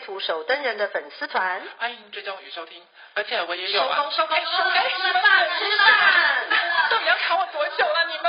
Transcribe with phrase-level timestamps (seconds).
[0.00, 2.82] 图手登人的粉丝团，欢迎追踪与收听，
[3.14, 3.96] 而且我也有啊。
[3.96, 5.88] 收工收工收工，吃饭吃饭，
[6.90, 8.26] 到底要卡我多久了你们？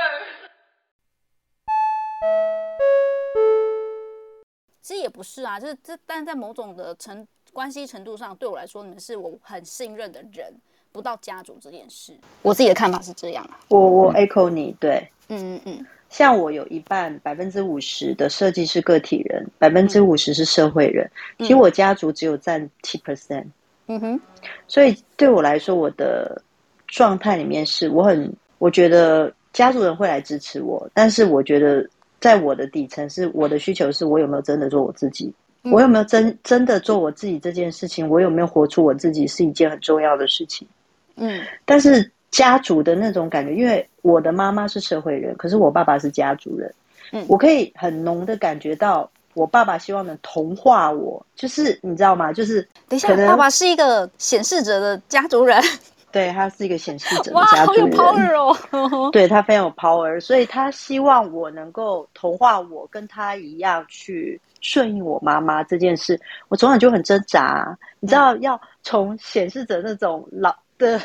[4.82, 10.54] 其实也不是啊，就是这，但在某种的程关系程度上，对我来说，你们是我很信任的人，
[10.92, 13.60] 不到家族这件事，我自己的看法是这样啊。
[13.70, 15.88] 我我 echo 你，对，嗯嗯嗯。
[16.12, 21.10] 像我有一半百分之五十的设计是个体人，百分之五十是社会人。
[21.38, 23.46] 嗯、其实我家族只有占七 percent。
[23.88, 24.22] 嗯哼，
[24.68, 26.42] 所以对我来说，我的
[26.86, 35.34] 状态里面是我很，我觉得家族人会来支持我，但是我觉得在我的底层是我的需求是我有没有真的做我自己，
[35.64, 40.68] 嗯、我有没有真真的做我自己这件事情，我有没有活出我自己是一件很重要的事情。
[41.16, 42.12] 嗯，但是。
[42.32, 46.74] 家族的那种感觉，因为我的妈妈是社会人，可是我爸爸是家族人。
[47.12, 52.32] 嗯，我可以很浓的感觉到，我爸爸希望能同化我，就是你知道吗？
[52.32, 55.62] 就是等一下，爸爸是一个显示者的家族人，
[56.12, 59.10] 对，他是一个显示者的家族人，哇，好有 power 哦！
[59.12, 66.18] 对，他非常有 power，所以他希望我能够同化我，跟他一样去顺应我妈妈这件事。
[66.48, 70.56] 我从小就很挣扎，你知道，要从显示者那种老。
[70.82, 71.02] 的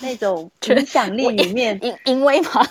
[0.00, 2.66] 那种 影响力里面，淫淫 威吗？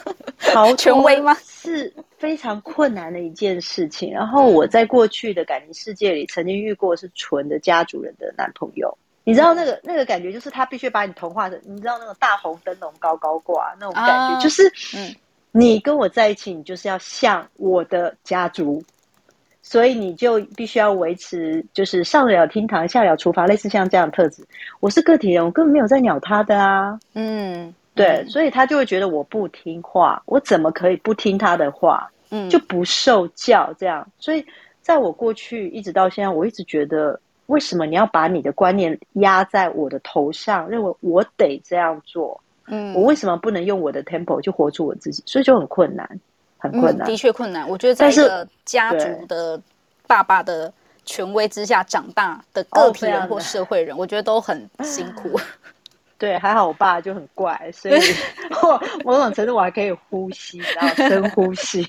[0.54, 1.34] 好权威吗？
[1.46, 4.12] 是非常困难的一件事情。
[4.12, 8.98] 然后我在过去的感情世界里，曾经遇过是纯的家族人的男朋友。
[9.24, 11.60] 你知道那个那个感觉，就是他必须把你同化成。
[11.64, 15.16] 你知道那种大红灯笼高高挂那种感觉，啊、就是嗯，
[15.52, 18.84] 你跟我在一起，你就是要像我的家族。
[19.62, 24.44] 所以你就必须要维持，就是上得了厅堂，下得了厨房，类似像这样的特质。
[24.80, 26.98] 我是个体人，我根本没有在鸟他的啊。
[27.14, 32.10] 嗯，对，嗯、所以他就会觉得我不听话，我怎么可以不听他的话？
[32.32, 34.08] 嗯，就不受教这样。
[34.18, 34.46] 所以
[34.82, 42.42] 在我过去一直到现在，我一直觉得，为什么你要把你的观念压在我的头上，认为我得这样做？
[42.68, 45.22] 嗯，我为什么不能用我的 tempo 去活出我自己？
[45.26, 46.08] 所以就很困难。
[46.60, 47.68] 很困难，嗯，的确困难。
[47.68, 49.60] 我觉得在一个家族的
[50.06, 50.72] 爸爸的
[51.06, 55.40] 权威之下长大的个体人或社会人，我觉得都很辛苦。
[56.20, 57.98] 对，还好我爸就很怪， 所以
[58.62, 61.82] 我某种程度我还可以呼吸，然后深呼吸，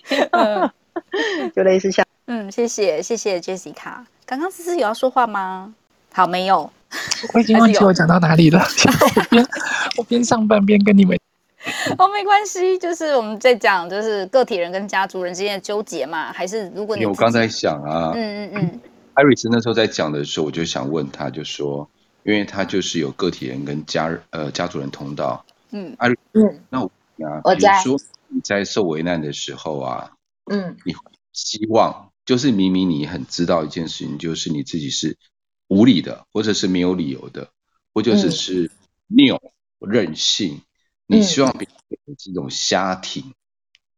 [1.54, 4.04] 就类似像嗯，谢谢谢谢 Jessica。
[4.24, 5.74] 刚刚思思有要说话吗？
[6.12, 6.72] 好，没有，
[7.34, 8.60] 我已经忘记我讲到哪里了。
[9.16, 9.46] 我边
[9.96, 11.19] 我边上班边跟你们。
[11.98, 18.80] 哦，没关系，就是我们在讲，就是个体人跟家族人之间的纠结嘛，还是如果你我刚才想啊，嗯嗯 嗯
[19.14, 21.88] ，Iris 那时候在讲的时候，我就想问他，就说，
[22.24, 26.90] 因为他就是有个体人跟家呃家族人通道，嗯，Iris，嗯，那我
[27.26, 30.12] 啊，比如说你在受危难的时候啊，
[30.50, 30.94] 嗯，你
[31.32, 35.16] 希望就是明明你很知道一件事情，就是你自己是
[35.68, 37.48] 无理的，或者是没有理由的，
[37.92, 38.70] 或者是是
[39.08, 39.40] 拗
[39.78, 40.60] 任性。
[41.10, 43.34] 你希望别人这种瞎挺，嗯、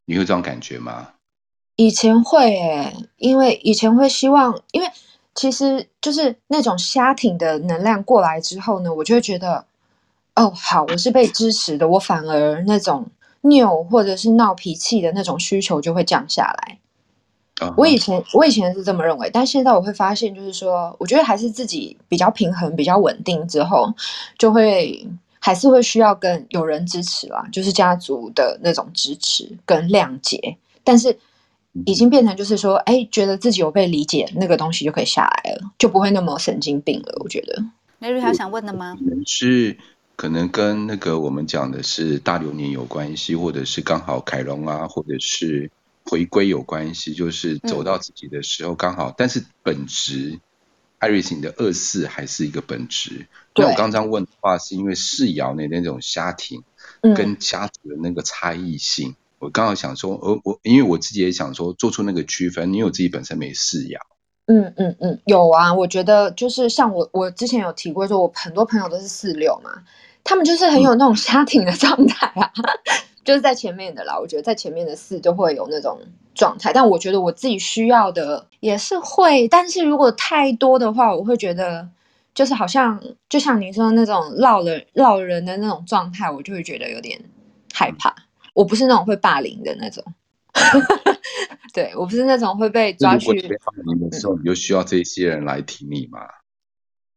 [0.06, 1.08] 你会这种感觉吗？
[1.76, 4.88] 以前会诶，因为以前会希望，因为
[5.34, 9.66] 其实就是那种瞎挺的能量过来之后呢，我就会觉得，
[10.34, 13.06] 哦，好，我是被支持的，我反而那种
[13.42, 16.78] 拗或者是闹脾气的那种需求就会降下来。
[17.60, 17.74] Uh.
[17.76, 23.92] 我以前我以前是这么认为，但现在我会发现，就是说，我觉得还是自己比较平衡、比较稳定之后，
[24.38, 25.06] 就会。
[25.44, 31.18] 还是会需要跟有人支持啦，就是家族的那种支持跟谅解，但是
[31.84, 37.12] 已经变成就是说，哎，觉得自己有被理解，那个东西就可以下来了，就不会那么神经病了。
[37.24, 37.60] 我觉得
[38.00, 38.96] ，Mary 还有想问的吗？
[39.26, 39.76] 是
[40.14, 45.68] 可能跟那个我们讲的是大流年有关系，或者是刚好凯龙啊，或者是
[46.04, 50.38] 回归有关系，就是走到自己的时候刚好，嗯、但是本质。
[51.02, 53.26] 艾瑞斯的二四还是一个本质。
[53.56, 56.62] 那我刚刚问的话，是因为四爻的那种家庭
[57.16, 59.08] 跟家族的那个差异性。
[59.10, 62.72] 嗯、我刚好想说，呃，我因为我自己也想说，做出那个区分。
[62.72, 63.98] 因为我自己本身没四爻。
[64.46, 65.74] 嗯嗯嗯，有啊。
[65.74, 69.82] 我觉得就是像我，我之前有提过，说我很多朋友都是四六嘛，
[70.22, 72.52] 他们就是很有那种家庭的状态啊。
[73.24, 74.18] 就是在前面的啦。
[74.18, 76.00] 我觉得在前面的四都会有那种
[76.34, 81.88] 状态，但我觉得我自己需要的也是会，但是如果太多的话，我会觉得
[82.34, 87.20] 就是好像就像你说的那种绕人绕人的那种状态，我就会觉得有点
[87.72, 88.14] 害怕。
[88.54, 90.04] 我不是那种会霸凌的那种。
[91.72, 93.32] 对，我不是那种会被抓去。
[93.32, 96.20] 被霸凌的时候，你就需要这些人来挺你嘛？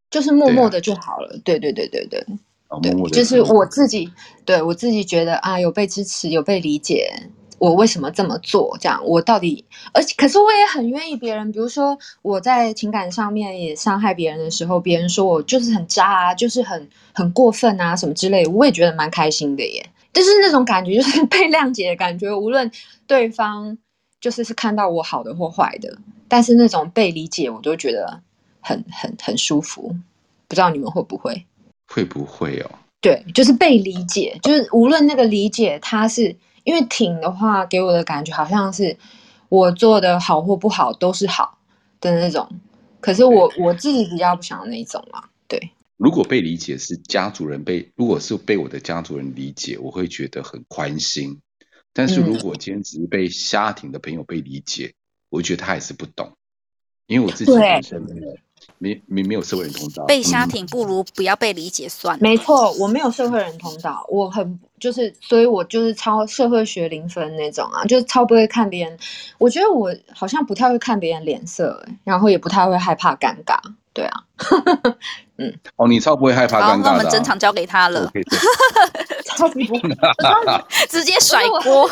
[0.08, 1.38] 就是默默的就好了。
[1.44, 2.24] 对、啊、对对对对，
[2.68, 4.10] 哦、默默的就是我自己，
[4.44, 7.08] 对我自己觉得啊，有被支持，有被理解，
[7.58, 8.76] 我为什么这么做？
[8.80, 19.90] 这样，我到底，而且可是我也很愿意别人，比如说我在情感上面也伤害别人的时候，别人说我就是很渣啊，就是很很过分啊，什么之类，我也觉得蛮开心的耶。
[20.12, 22.34] 就是那种感觉，就是 被谅解的感觉。
[22.34, 22.70] 无论
[23.06, 23.76] 对方
[24.18, 25.96] 就是是看到我好的或坏的，
[26.26, 28.22] 但是那种被理解，我都觉得
[28.60, 29.94] 很很很舒服。
[30.48, 31.44] 不知道你们会不会？
[31.86, 32.70] 会不会哦？
[33.00, 36.34] 对，就是被理解，就是无论那个理解，他是
[36.64, 38.96] 因为挺的话，给我的感觉好像是
[39.48, 41.58] 我做的好或不好都是好
[42.00, 42.48] 的那种。
[43.00, 45.70] 可是我我自己比较不想那种嘛，对。
[45.96, 51.40] 如果被理解是家族人被，如果是被我的家族人理解，我会觉得很宽心。
[51.92, 54.94] 但是如果今天只是被家庭的朋友被理解，嗯、
[55.30, 56.32] 我觉得他还是不懂，
[57.06, 58.04] 因为我自己本身
[58.78, 60.04] 没没没有社会人通道。
[60.04, 62.20] 被家庭不如不要被理解算了。
[62.22, 68.98] 没错，我没有社会人通道，我很就是，所以我就是超社会学零分那种啊，就是超不会看别人。
[69.38, 73.58] 我觉得我好像不太会看别人脸色，然后也不太会害怕尴尬。
[73.96, 74.12] 对啊，
[75.38, 76.92] 嗯，哦，你超不会害怕尴尬的、啊。
[76.92, 78.12] 那我们整场交给他了。
[79.38, 79.80] 超级不会，
[80.88, 81.88] 直接甩锅。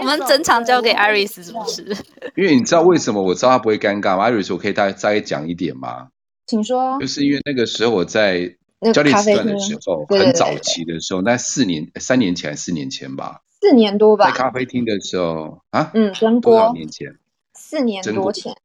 [0.00, 1.96] 我们整场交给 Iris 是不是？
[2.34, 6.08] 因为你知道为什么我知道他不会尴尬吗？Iris，我可以再再讲一点吗？
[6.46, 6.98] 请说。
[6.98, 8.56] 就是因为那个时候我在
[8.92, 17.14] 教练时段的时候，很早期的时候，那四年、三年前、四年前吧，四年多吧，在咖啡厅的时候啊，嗯，多少年前？
[17.54, 18.56] 四年多前，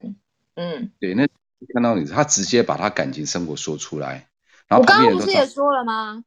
[0.55, 1.27] 嗯，对，那。
[1.73, 4.27] 看到你，他直接把他感情生活说出来，
[4.67, 6.23] 然后我刚刚不是也说了吗？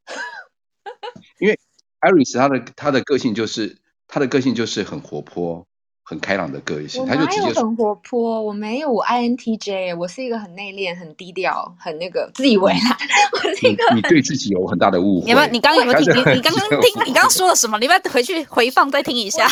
[1.39, 1.59] 因为
[2.01, 5.67] 艾瑞斯他的他的个性就是他的个性就是很活泼。
[6.09, 8.41] 很开朗的个性，他就直接很活泼。
[8.41, 12.97] 我没有，我 INTJ，我是一个很内敛、很低调、很那个自以为啦。
[13.63, 15.27] 你你对自己有很大的误会。
[15.27, 16.15] 你们，你刚刚有没有听？
[16.35, 17.03] 你 刚刚听？
[17.05, 17.79] 你刚刚说了什么？
[17.79, 19.47] 你要回去回放再听一下。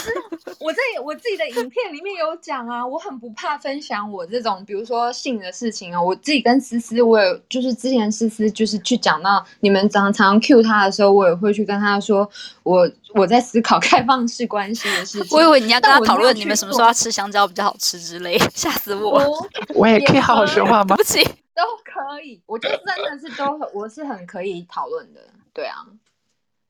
[0.59, 6.03] 我在我自己的影片里面有讲啊，我很不怕分享我这种，比如说性的事情啊。
[6.03, 12.27] 我自己跟思思，我有就是之前思思就是去讲到你们常常 cue 他的时候，我也会去跟他说，
[12.63, 15.37] 我我在思考 开放式关系的事情。
[15.37, 16.45] 我以为你要跟他讨论你。
[16.45, 18.39] 们什么时候要吃香蕉比较好吃之类？
[18.55, 19.49] 吓死我！
[19.75, 20.97] 我也可以好好说话吗？
[20.97, 21.25] 对不起，
[21.55, 22.41] 都可以。
[22.47, 25.21] 我就真的是都很，我是很可以讨论的。
[25.53, 25.87] 对啊，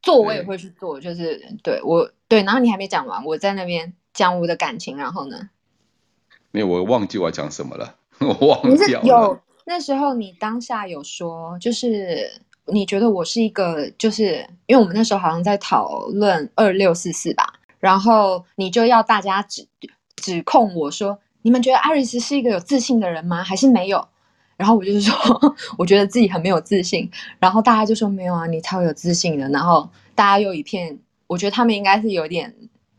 [0.03, 2.43] 做我也会去做，就是对我对。
[2.43, 5.51] 然后你还没讲完，我在那边讲我的感情，然后呢？
[6.53, 9.03] 没有，我忘记我要讲什么了， 我忘记了。
[9.03, 17.55] 有那时候你当下有说，就是你觉得我是一个，就是因为我们那时候好像在讨论二六四四吧。
[17.79, 19.67] 然后你就要大家指
[20.17, 23.45] 指控我说，你们觉得 Iris 是一个有自信的人吗？
[23.45, 24.09] 还是没有？
[24.57, 25.15] 然后我就是说，
[25.79, 27.09] 我觉得自己很没有自信。
[27.39, 29.49] 然后大家就说没有啊，你超有自信的。
[29.51, 32.55] 然后大家又一片，我觉得他们应该是有点，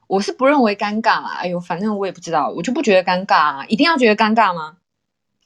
[0.06, 1.38] 我是不认为尴尬啊。
[1.40, 3.66] 哎呦，反正我也不知道，我就不觉得尴尬啊。
[3.68, 4.78] 一定要觉得尴尬吗？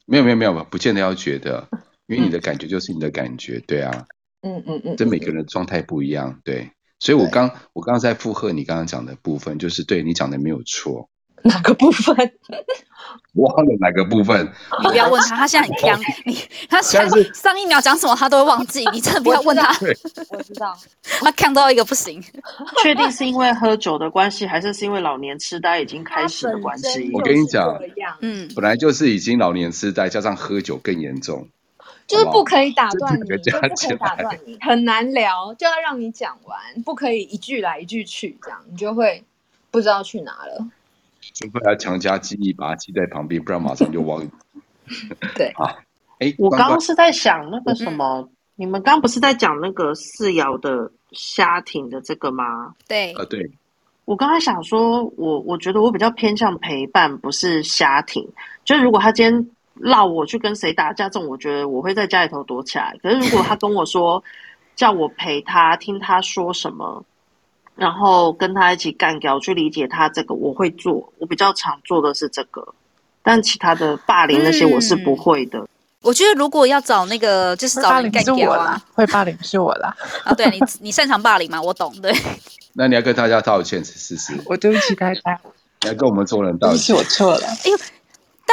[0.04, 1.66] 没有没有没有，不见得要觉得，
[2.14, 4.06] 因为你的感觉就是你的感觉，对啊。
[4.42, 6.70] 嗯嗯嗯，这每个人的状态不一样，对。
[6.98, 11.08] 所以我刚我刚刚在附和你刚刚讲的部分，就是对你讲的没有错。
[11.44, 12.14] 哪个部分？
[13.34, 14.46] 忘了哪个部分？
[14.82, 16.00] 你不要问他，他现在很僵。
[16.24, 16.36] 你
[16.68, 19.76] 他上上一秒讲什么他都会忘记，你真的不要问他。
[20.30, 22.22] 我知道，他看到一个不行。
[22.82, 27.10] 确定是因为喝酒的关系，还是是因为老年痴呆已经开始的关系？
[27.12, 27.76] 我跟你讲，
[28.20, 31.48] 嗯，本来就是已经老年痴呆，加上喝酒更严重。
[32.06, 39.24] 就是不可以打断你，就不可以打断你，很难聊，就要让你讲完，不可以一句来一句去，这样你就会
[39.70, 40.66] 不知道去哪了。
[41.34, 44.22] 除非要强加记忆，把它记在旁边，不然马上就忘。
[45.34, 45.78] 对 啊，
[46.18, 52.74] 哎，我刚刚是在想那个什么，嗯、你们刚不是在讲那个四爻的虾艇的这个吗？
[52.86, 53.50] 对，呃，对。
[54.04, 58.28] 我刚才想说，我我觉得我比较偏向陪伴，不是家庭。
[58.64, 59.50] 就是如果他今天。
[59.82, 62.96] 让我去跟谁打架，这种我觉得我会在家里头躲起来。
[63.02, 64.22] 可是如果他跟我说，
[64.76, 67.04] 叫我陪他听他说什么，
[67.76, 71.12] 然后跟他一起干掉，去理解他这个，我会做。
[71.18, 72.66] 我比较常做的是这个，
[73.22, 75.58] 但其他的霸凌那些我是不会的。
[75.58, 75.68] 嗯、
[76.02, 79.94] 我觉得如果要找那个，就是找人干掉啊，会霸凌是我啦。
[80.24, 81.60] 啊，对你，你擅长霸凌吗？
[81.60, 82.12] 我懂，对。
[82.74, 84.32] 那你要跟大家道歉，试试。
[84.46, 85.20] 我对不起大家，
[85.82, 86.78] 你要跟我们众人道歉。
[86.78, 87.46] 是我错了。
[87.46, 87.76] 哎呦，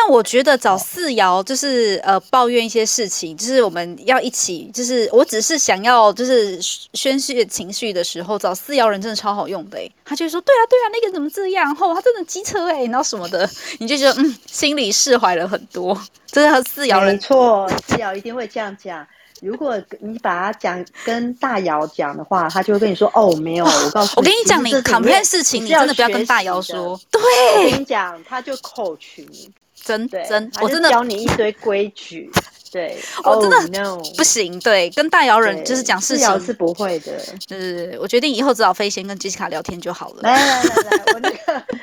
[0.02, 6.58] 但我觉得找四瑶就是呃抱怨一些事情，就是我们要一起，就是我只是想要就是
[6.94, 9.92] 宣泄情绪的时候，找四瑶人真的超好用的哎。
[10.06, 11.76] 他就说对啊对啊，那个怎么这样？
[11.76, 16.00] 后他真的机车哎，然后什么的，你就觉得嗯，心里释怀了很多。
[16.28, 19.06] 真的和四瑶人没错，四瑶一定会这样讲。
[19.42, 27.22] 如果你把它讲跟大姚讲的话，他就会跟你说：“哦，没有，我告诉你，我跟你讲，你 complain 事情，你真的不要跟大爻说。”对，
[27.66, 29.50] 我跟你讲，他就 coach 你，
[29.84, 32.30] 真真，我真的教你一堆规矩。
[32.72, 34.60] 对， 我真的不行。
[34.60, 37.20] 对，跟大姚人就是讲事情，是不会的。
[37.48, 40.22] 就是我决定以后只找飞仙跟杰西卡聊天就好了。
[40.22, 41.64] 来来来来，我那个。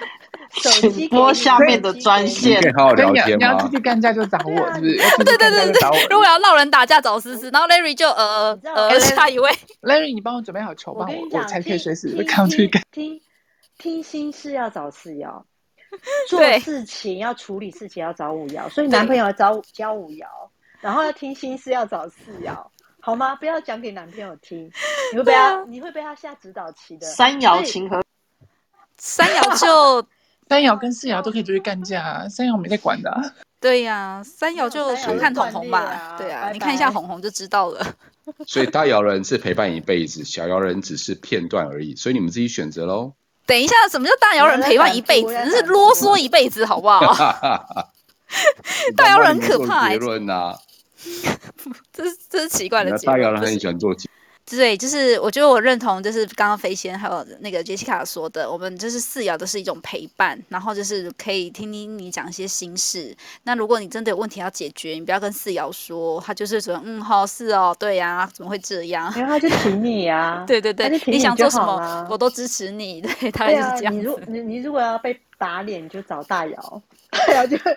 [0.62, 3.36] 手机拨下面的专线，可以好好聊天吗？
[3.36, 4.96] 你要出去干架就找我，是不是？
[5.24, 9.50] 对对对对，如果要闹人打架找思思，然后 Larry 就呃呃下一位，
[9.82, 12.82] Larry 你帮我准备好球棒，我我才可以随时扛出去干。
[12.90, 13.20] 听
[13.76, 15.42] 听心事要找四爻，
[16.28, 20.26] 做事情要处理事情要找五爻，所以男朋友要找教五爻，
[20.80, 22.66] 然后要听心事要找四爻，
[23.00, 23.34] 好吗？
[23.36, 24.70] 不要讲给男朋友听，
[25.12, 27.06] 你会被他你会被他下指导棋的。
[27.06, 28.02] 三爻情和，
[28.98, 30.06] 三爻就。
[30.48, 33.20] 三爻跟四爻都可以出去干架，啊，三爻没在管的，啊。
[33.58, 36.14] 对呀，啊，三爻就看红红吧。
[36.16, 37.84] 对啊，你看一下红红就知道了。
[38.46, 41.96] 所以大爻人是陪伴一辈子，小爻人只是片段而已。
[41.96, 43.14] 所以你们自己选择喽。
[43.46, 45.32] 等一下，什么叫大姚人陪伴一辈子？
[45.32, 47.14] 那是啰嗦一辈子，好不好？
[48.96, 49.92] 大姚人可怕， 欸。
[49.92, 50.52] 结论呐，
[51.92, 53.16] 这是这是奇怪的结论。
[53.16, 53.94] 大姚人很喜欢做。
[54.48, 63.12] 对，就是我觉得我认同，就是刚刚飞仙还有那个杰西卡说的，我们就是四爻都是一种陪伴，然后就是可以听听你讲一些心事。
[63.42, 69.12] 那如果你真的有问题要解决，你不要跟四爻说，他就是说嗯好是哦，对呀、啊，怎么会这样？
[69.16, 73.96] 然后他就挺你呀， 对对对，你，你想做什么我都支持你，对， 他就是这样、啊。
[73.96, 77.76] 你如你你如果要被打脸，你就找大姚， 大姚就会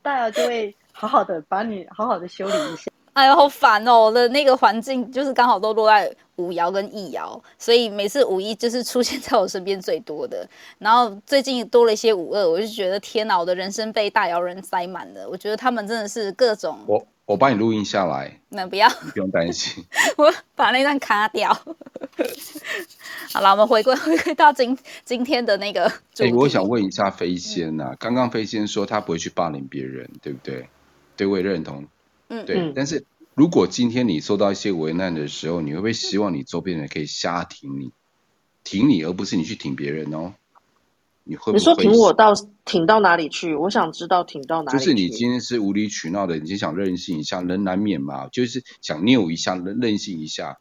[0.00, 2.90] 大姚就会好好的把你好好的修理一下。
[3.12, 4.04] 哎呦，好烦哦！
[4.04, 10.48] 我的那个环境就是刚好都落在五爻跟一爻，所以每次五一就是出现在我身边最多的。
[10.78, 15.28] 然后最近多了一些五二，我就觉得天哪，我的人生被大爻人塞满了。
[15.28, 16.78] 我觉得他们真的是各种……
[16.86, 19.84] 我我帮你录音下来，那不要，不用担心，
[20.16, 21.52] 我把那段卡掉。
[23.32, 25.86] 好了，我们回归回归到今今天的那个。
[26.18, 30.68] 哎，我想问一下飞仙呐、啊，刚刚飞仙说他不会去霸凌别人，对不对？
[31.16, 31.84] 对，我也认同。
[32.30, 37.90] 嗯，对，但是如果今天你受到一些为难的时候，你会不会希望你周边人可以瞎挺你，
[38.62, 40.34] 挺你，而不是你去挺别人哦？
[41.24, 41.58] 你会不会？
[41.58, 42.32] 你说挺我到
[42.64, 43.54] 挺到哪里去？
[43.56, 44.84] 我想知道挺到哪里去。
[44.84, 50.58] 就是你今天是无理取闹的，你就想任性一下，人难免嘛，就是想拗一下，任性一下。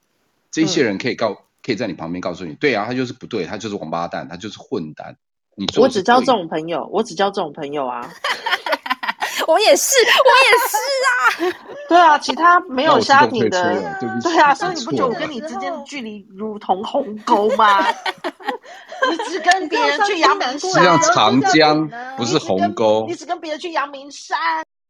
[0.52, 5.16] 这些人可以告，可以在你旁边告诉你，对啊，他就是不对，他就是王八蛋，他就是混蛋。
[5.56, 8.12] 你我只交这种朋友，我只交这种朋友啊。
[9.50, 11.56] 我也是，我也是啊。
[11.88, 17.84] 对啊，其他没有家庭的，对啊，所以你不觉得我跟你之间的距离如同鸿沟吗？
[19.10, 23.06] 你只跟别人去阳明山，像长江，不是鸿沟。
[23.08, 24.38] 你只跟别人去阳明山。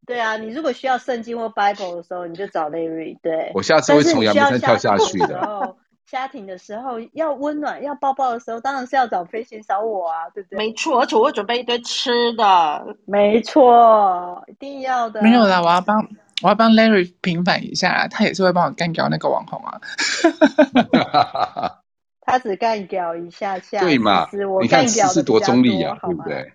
[0.05, 3.17] 对啊，你如果需要圣经或 Bible 的时候，你就找 Larry。
[3.21, 5.75] 对，我下次会从阳明山跳下去的。
[6.09, 10.57] 家庭的时候要温暖要抱抱的时候，当然是要找飞行找我啊，对不对？
[10.57, 12.95] 没错，而且我会准备一堆吃的。
[13.05, 15.21] 没错，一定要的。
[15.21, 16.07] 没有啦，我要帮
[16.41, 19.79] 我要帮 Larry 平反一下，他也是会帮我干掉那个网红啊。
[22.21, 24.27] 他只干掉一下下，对嘛？
[24.61, 26.53] 你看思思多中立啊，对不对？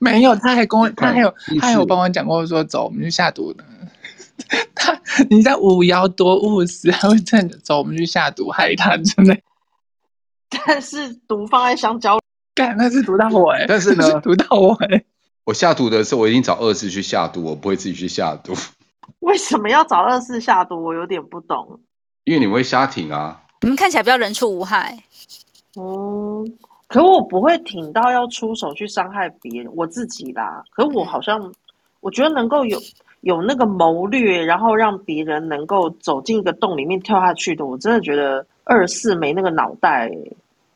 [0.00, 3.64] 没有，他还跟我，他还有他还有帮我讲过说，走，我们去下毒的。
[4.74, 9.36] 他，你在五爻多务实，还会趁着走，我们去下毒害他，真的。
[10.66, 12.18] 但是毒放在香蕉，
[12.54, 13.66] 干那是毒到我哎、欸！
[13.66, 15.04] 但是呢，是毒到我哎、欸！
[15.44, 18.54] 我下毒的时候，我已经找二次去下毒，我不会自己去下毒。
[19.20, 20.82] 为什么要找二次下毒？
[20.82, 21.80] 我有点不懂。
[22.24, 23.42] 因为你们会瞎挺啊。
[23.60, 24.96] 你们看起来比较人畜无害。
[25.76, 30.62] 嗯，可我不会挺到要出手去伤害别人，我自己啦。
[30.70, 31.54] 可我好像，嗯、
[32.00, 32.80] 我觉得能够有。
[33.20, 40.10] 有那个谋略，然后让别人能够走进一个洞里面跳下去的，我真的觉得二四没那个脑袋。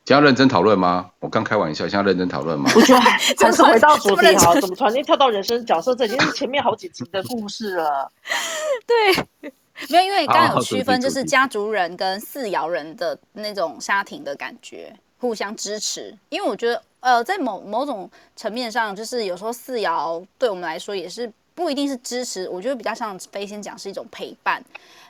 [0.05, 1.09] 想要认真讨论吗？
[1.21, 2.69] 我刚开玩笑，想要认真讨论吗？
[2.75, 5.95] 我觉得还是回到主题好，怎么突然间跳到人生角色？
[5.95, 8.11] 这已经是前面好几集的故事了。
[8.85, 9.51] 对，
[9.89, 16.13] 没有，因为刚刚有区分，就是家族人跟四爻人的那种家庭的感觉，互相支持。
[16.27, 21.31] 因为我觉得，呃，在某某种层面上，就是有时候四爻对我们来说也是。
[21.55, 24.63] 不一定是支持，我觉得比较像飞仙讲是一种陪伴。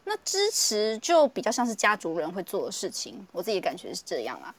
[0.05, 4.53] 那支持就比较像是家族人会做的事情，我自己感觉是这样啊。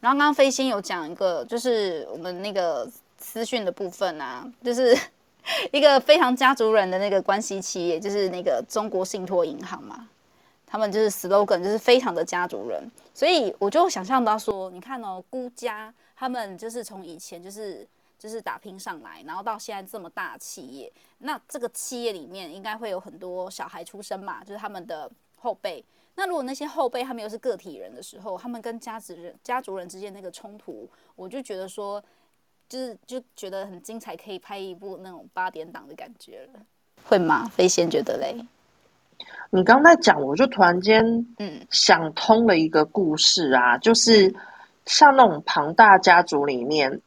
[0.00, 2.88] 然后刚刚飞仙有讲一个，就是我们那个
[3.18, 4.96] 私讯的部分啊，就是
[5.72, 10.08] 一个非常家族人的那个关系企业，就是那个中国信托银行嘛，
[10.66, 17.86] 他们就是 slogan 就是非常的家族人，所以我就想象到说，你看哦，辜家他们就是从以前就是。
[18.18, 25.84] 就是打拼上来，然后到现在这么大的企业，那这个企业里面应该会有很多小孩出生嘛，就是他们的后辈。
[26.14, 32.02] 那如果那些后辈他们又是个体人的时候，他们跟家族人、家族人之间那个冲突，我就觉得说，
[32.68, 36.60] 就是就觉得很精彩，可以拍一部那种八点档的感觉了，
[37.04, 37.44] 会吗？
[37.48, 38.34] 飞仙觉得嘞？
[39.50, 41.04] 你刚才讲，我就突然间
[41.38, 44.34] 嗯想通了一个故事啊，就是
[44.86, 47.02] 像那种庞大家族里面。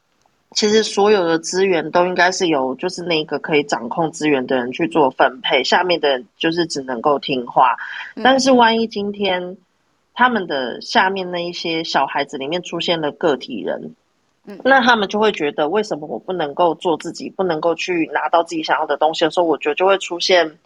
[0.56, 7.76] 其实所有的资源都应该是由就是那个可以掌控资源的人去做分配，下面的人就是只能够听话。
[8.22, 9.56] 但是万一今天
[10.14, 13.94] 他们的下面那一些小孩子里面出现了个体人，
[14.64, 20.58] 那他们就会觉得为什么我不能够做自己，不能够去拿到自己想要的东西的时候，我觉得就会出现。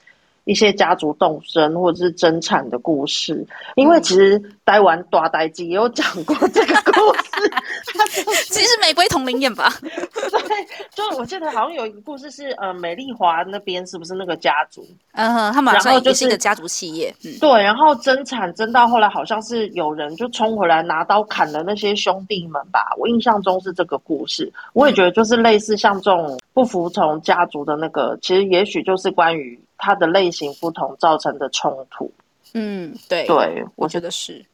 [0.44, 3.46] 一些家族斗争或者是争产的故事，
[3.76, 9.72] 因为其实台湾大代机也有讲过这个故事，其实玫瑰同林演吧？
[9.80, 14.86] 对，就我记得好像有一个故事是呃美丽华那边是不是那个家族？
[15.12, 29.58] 嗯哼，他马上就是一个家族企业，嗯，对，然后争产争到后来好像是有人就冲回来拿刀砍了那些兄弟们吧，我印象中是这个故事，我也觉得就是类似像这种不服从家族的那个，其实也许就是关于。
[29.76, 32.12] 它的类型不同造成的冲突，
[32.52, 34.46] 嗯，对，对，我觉得是。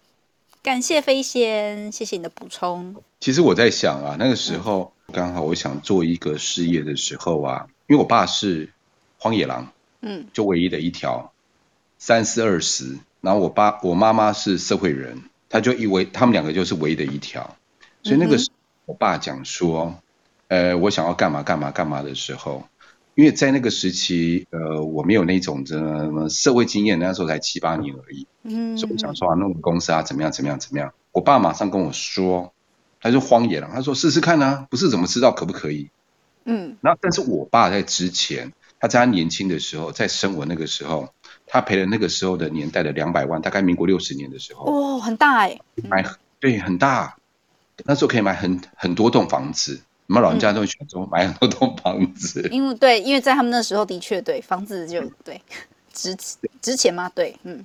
[0.62, 2.94] 感谢飞仙，谢谢你的补充。
[3.20, 8.70] 其实我在想啊，那个时候刚好我想做一个事业的时候啊，因为我爸是
[9.18, 9.72] 荒野狼，
[10.02, 11.32] 嗯，就唯一的一条，
[11.98, 12.98] 三四二十。
[13.20, 17.56] 然后我爸我妈妈是社会人，他就以为他们两个就是唯一的一条，
[18.02, 19.94] 所以那个时候我爸讲说，
[20.48, 22.64] 呃，我想要干嘛干嘛干嘛的时候。
[23.14, 28.26] 因为在那个时期，呃，我没有那种什么社会经验，那时候才七八年而已。
[28.44, 30.92] 嗯，所以我想说啊，弄个公司啊，怎么样，怎么样，怎么样？
[31.12, 32.52] 我爸马上跟我说，
[33.00, 35.90] 他说荒野了，他说试试看啊，不是怎么知道可不可以？
[36.44, 41.12] 嗯，那但是我爸在之前，他在他年轻的时候，在生我那个时候，
[41.46, 46.04] 他赔了那个时候的年代的两百万，大概民国六十年的时候，哦，很大哎、欸，买
[46.38, 47.16] 对很大，
[47.84, 49.82] 那时候可以买很很多栋房子。
[50.10, 55.40] 我们老人家都会选择买很多栋房子，因为对，因为在他们那时候的确对房子就对
[55.92, 56.16] 值
[56.60, 57.08] 值钱吗？
[57.14, 57.64] 对，嗯，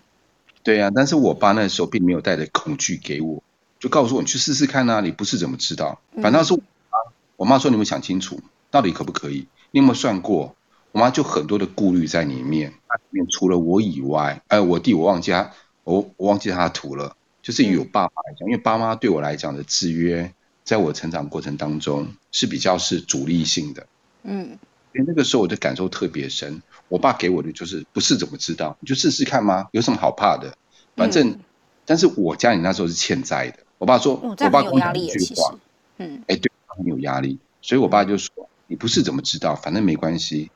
[0.62, 0.92] 对呀、啊。
[0.94, 3.42] 但是我爸那时候并没有带着恐惧给我，
[3.80, 6.00] 就告诉我你去试试看啊，你不试怎么知道？
[6.22, 6.98] 反倒是我妈，
[7.38, 9.48] 我妈说你们想清楚，到底可不可以？
[9.72, 10.56] 你有没有算过？
[10.92, 15.50] 我妈就很多的顾虑在里面，那里面除了我以外，哎，我弟我忘记他，
[15.84, 20.32] 我我忘记他的图了，就是有爸爸来讲，因为爸妈对我来讲的制约。
[20.66, 23.88] 在我成长过程当中是比较是主力性的，
[24.24, 24.58] 嗯，
[24.94, 26.62] 因为那个时候我的感受特别深。
[26.90, 29.68] 我爸给我的就是不是怎么知道，你就试试看吗？
[29.72, 30.58] 有什么好怕的？
[30.96, 31.40] 反正，嗯、
[31.86, 33.60] 但是我家里那时候是欠债的。
[33.78, 35.56] 我爸说，我爸跟我讲一句话，
[35.98, 40.50] 嗯，哎，对，很有压力，所以我爸就说，你不是怎么知道，反正没关系，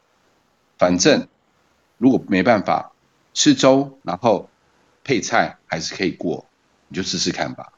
[0.78, 1.28] 反正
[1.98, 2.94] 如果没办法
[3.34, 4.50] 吃粥，然后
[5.04, 6.46] 配菜还是可以过，
[6.88, 7.74] 你就试试看吧。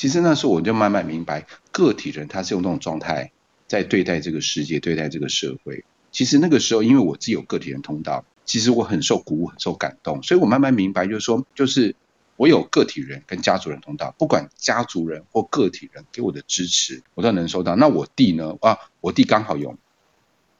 [0.00, 3.32] 其实那时候我就慢慢明白，个体人他是用那种状态
[3.66, 5.84] 在对待这个世界，对待这个社会。
[6.10, 10.22] 其实那个时候，因为我自己有个体人通道，其实我很受鼓舞，很受感动。
[10.22, 11.94] 所以我慢慢明白，就是说，就是
[12.36, 17.76] 我有个体人跟家族人通道，不管家族人或个体人给我的支持，我都能收到。
[17.76, 18.56] 那我弟呢？
[18.62, 19.76] 啊，我弟刚好有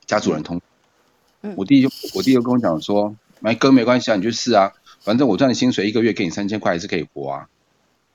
[0.04, 7.48] 家族人通道，我弟就我弟就跟我讲说：“买哥没关系啊，你去试啊，反正我赚的薪水一个月给你三千块，还是可以活啊。”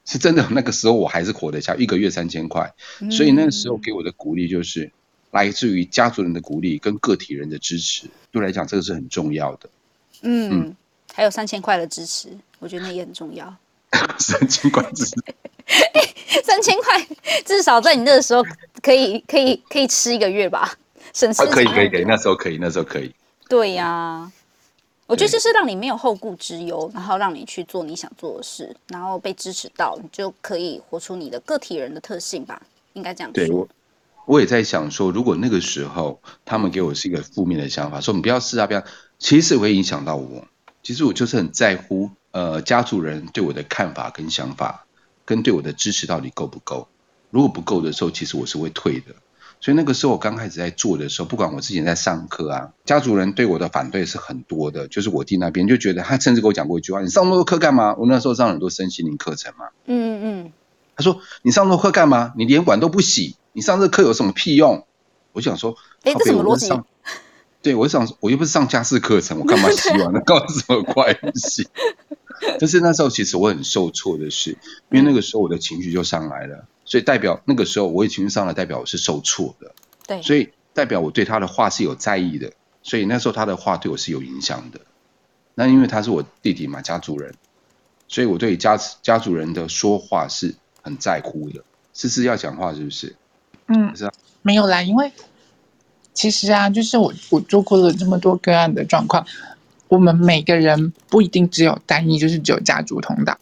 [0.06, 2.72] 是真的，那个时候我还是活得下，一个月三千块，
[3.12, 4.92] 所以那个时候给我的鼓励就是
[5.32, 9.70] 来自于家族人的鼓励跟个体人的支持，对我来讲这个是很重要的。
[10.22, 10.76] 嗯，嗯
[11.14, 13.56] 还有三千块的支持，我觉得那也很重要。
[14.20, 15.16] 三千块支持，
[16.44, 17.08] 三千块
[17.46, 18.46] 至少在你那个时候
[18.82, 20.78] 可以可以可以吃一个月吧，
[21.14, 21.46] 省吃、啊。
[21.48, 23.14] 可以可以可以，那时候可以，那时候可以。
[23.48, 24.32] 对呀、啊。
[25.08, 32.62] 我觉得就是让你没有后顾之忧，然后让你去做你想做的事，然后被支持到，你就可以活出你的个体人的特性吧，
[32.94, 33.46] 应该这样说。
[33.46, 33.68] 对，我
[34.26, 38.84] 我也在想说，如果那个时候他们给我是一个负面的想法，说你不要试啊，不要，
[39.20, 40.48] 其实会影响到我。
[40.82, 44.86] 其实我就是很在乎，呃，家族人对我的看法跟想法，
[45.24, 46.88] 跟对我的支持到底够不够。
[47.30, 49.14] 如果不够的时候，其实我是会退的。
[49.60, 54.88] 所以那个时候我刚开始在做的时候，不管我之前在上课啊，家族人对我的反对是很多的。
[54.88, 59.66] 就是我弟那边就觉得，他甚至跟我讲过一句话：“你上那么多课干嘛？”我那时候上很多身心灵课程嘛。
[59.86, 60.52] 嗯嗯。
[60.96, 62.34] 他说：“你上那么多课干嘛？
[62.38, 64.86] 你连碗都不洗，你上这课有什么屁用？”
[65.34, 66.70] 我想说：“哎，这什么逻辑？”
[67.62, 70.22] 对，我想我又不是上家事课程，我干嘛洗碗呢？
[70.26, 71.68] 跟我什么关系？
[72.60, 74.52] 但是那时候其实我很受挫的是，
[74.92, 79.72] 因为那个时候我的情绪就上来了，所以代表那个时候我也情绪上来，代表我是受挫的。
[80.08, 82.52] 对，所以代表我对他的话是有在意的，
[82.84, 84.80] 所以那时候他的话对我是有影响的。
[85.54, 87.34] 那因为他是我弟弟嘛，家族人，
[88.08, 91.64] 所以我对家家族人的说话是很在乎的。
[91.94, 93.16] 思思要讲话是不是？
[93.68, 95.12] 嗯，是啊，没有啦，因为。
[96.14, 99.28] 其实啊，就是我我做过了这么多个案的状况，
[99.88, 103.38] 我们每个人不一定只有单一，就是只有家族通道，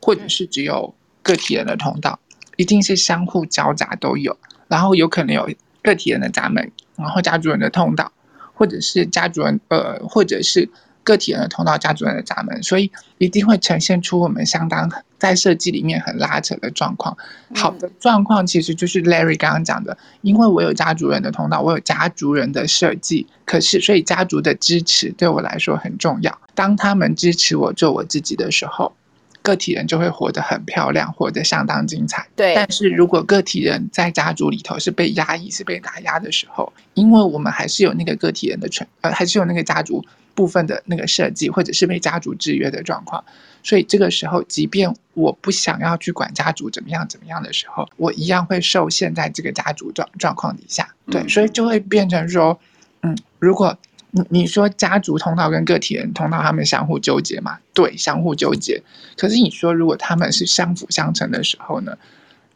[0.00, 2.18] 或者是只有个体人的通道，
[2.56, 4.36] 一定是相互交杂都有。
[4.68, 5.50] 然后有可能有
[5.82, 8.12] 个体人的闸门，然后家族人的通道，
[8.54, 10.68] 或者是家族人呃，或者是。
[11.08, 17.16] 个体人的通道，家族人的闸门，所以一定会呈现出我们相当在设计里面很拉扯的状况。
[17.54, 26.38] 好的状况其实就是 Larry 刚刚讲的，因为我有家族人的通道，我有家族人的设计，可是所以家族的支持对我来说很重要。
[26.54, 28.92] 当他们支持我做我自己的时候，
[29.40, 32.28] 个体人就会活得很漂亮，活得相当精彩。
[32.36, 40.04] 对，但是如果个体人在家族里头是被压抑、是被打压的时候，因为我们还是有那个个体人的存，呃，还是有那个家族。
[40.38, 43.24] 部分的那个设计，或者是被家族制约的状况，
[43.64, 50.94] 所以这个时候，即便我不想要去管家族怎么样怎么样的时候，我一样会受限在这个家族状状况底下。
[51.10, 52.60] 对，所以就会变成说，
[53.02, 53.76] 嗯，如果
[54.12, 57.58] 你你说家族通道跟个体人通道他们相互纠结嘛？
[57.74, 58.80] 对，相互纠结。
[59.16, 61.98] 可是你说如果他们是相辅相成的时候呢？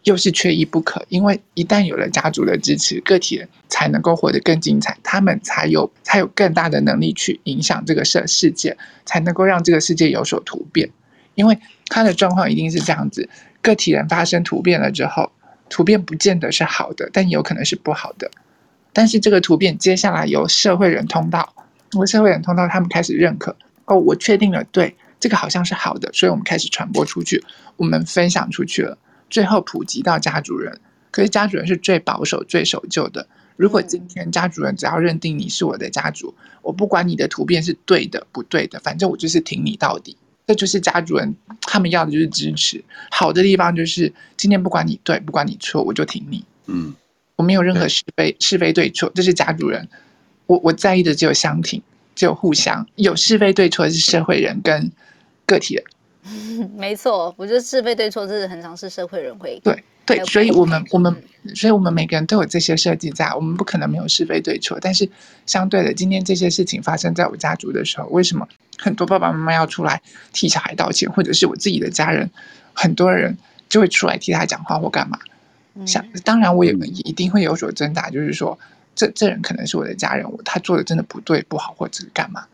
[0.04, 10.90] 又是缺一不可，因为一旦有了家族的支持，个体人才能够活得更精彩，他们才有才有更大的能力去影响这个世世界，才能够让这个世界有所突变。
[11.34, 13.28] 因为他的状况一定是这样子：
[13.60, 15.30] 个体人发生突变了之后，
[15.70, 18.30] 突变不见得是好的，但有可能是不好的。
[18.92, 21.54] 但是这个突变接下来由社会人通道，
[21.92, 27.42] 由社会人通道他们开始认可，哦，我确定了，对，这个好像是好的，所以我们开始传播出去，
[27.76, 28.98] 我们分享出去了。
[29.33, 30.79] 最后普及到家主人，
[31.11, 33.27] 可是家主人是最保守、最守旧的。
[33.57, 40.16] 如果今天家主人只要认定你是我的家主，我不管你的图片是对的不对的，反正我就是挺你到底。
[40.47, 42.85] 这就是家主人他们要的就是支持。
[43.11, 46.45] 好的地方就是今天不管你对，不管你错，我就挺你。
[46.66, 46.95] 嗯，
[47.37, 49.88] 我没有任何是非是非对错，这是家主人。
[50.47, 51.81] 我我在意的只有相挺，
[52.14, 52.87] 只有互相。
[52.97, 54.92] 有是非对错是社会人跟
[55.47, 55.85] 个体人。
[56.76, 61.22] 没错，我觉得是非对错，这是很常是社会人会对对，所以我们我们，
[61.54, 64.78] 所以我们每个人都有这些设计在，我们不可能没有是非对错。
[64.80, 65.08] 但是
[65.46, 72.30] 相对的，今天这些事情发生在我家族的时候，为什么很多爸爸妈妈要出来替小孩道歉，或者是我自己的家人，
[72.72, 73.37] 很多人
[73.68, 75.18] 就会出来替他讲话或干嘛？
[75.87, 78.58] 想当然我也一定会有所挣扎，就是说
[78.94, 82.44] 这这人可能是我的家人，我他做的真的不对不好，或者是干嘛？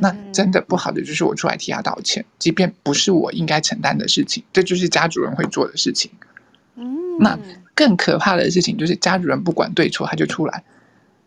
[0.00, 6.10] 那真的不好的就是我出来替他道歉，即便不是我应该承担的事情，这就是家主人会做的事情。
[6.76, 7.38] 嗯，那
[7.74, 10.62] 更可怕的事情就是家主人不管对错，他就出来。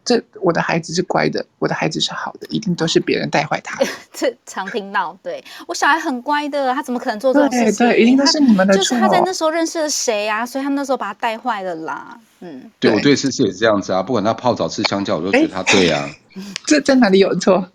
[0.04, 3.78] 这我的孩子是乖的，我的孩子是好的，一定都是别人带坏他。
[4.12, 7.86] 这常听到，对我小孩很乖的，他怎么可能做这种事情？
[7.86, 8.82] 对，对，一定都是你们的错。
[8.82, 10.43] 就是他在那时候认识了谁啊？
[10.43, 12.19] 所以他们那时候把他带坏了啦。
[12.39, 16.10] 嗯，对，我对思思也是这样子啊，不管他泡澡吃香蕉，我都觉得他对啊。
[16.65, 17.69] 这在哪里有错？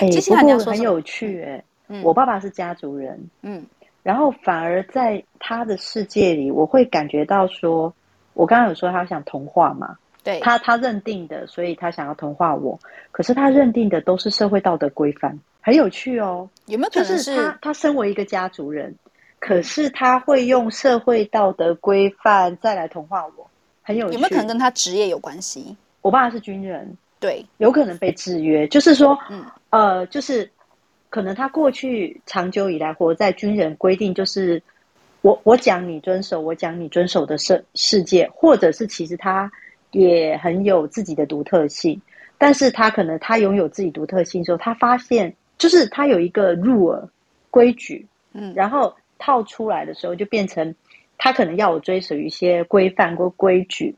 [0.00, 0.36] 哎、欸，不过
[0.72, 3.64] 很有趣哎、欸嗯，我爸爸是家族人，嗯，
[4.02, 7.92] 然后反而在他的世界里，我会感觉到说，
[8.34, 12.78] 我刚刚有说他想同化嘛，对，他他认定的，所以他想要同化我，
[13.10, 18.94] 可是他认定的都是社会道德规范，很有趣哦，有没有可能是、就是、他他身为一个家族人，
[19.40, 23.50] 可是他会用社会道德规范再来同化我，
[23.82, 25.76] 很有趣，有没有可能跟他职业有关系？
[26.02, 26.96] 我爸爸是军人。
[27.18, 30.50] 对，有可能被制约，就是说，嗯，呃，就是
[31.08, 34.62] 可能他过去长久以来活在军人规定，就是
[35.22, 39.50] 我我讲你遵守，我讲你遵守的世世界，或者是其实他
[39.92, 42.00] 也很有自己的独特性，
[42.36, 47.08] 但是他可能他拥有自己独特性之后，他发现就是他有一个入耳
[47.50, 50.74] 规矩，嗯，然后套出来的时候就变成
[51.18, 53.94] 他可能要我追随一些规范或规矩